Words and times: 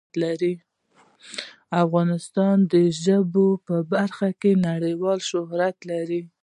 افغانستان 1.83 2.55
د 2.73 2.75
ژبو 3.03 3.47
په 3.67 3.75
برخه 3.93 4.29
کې 4.41 4.51
نړیوال 4.69 5.19
شهرت 5.29 5.77
لري. 5.91 6.21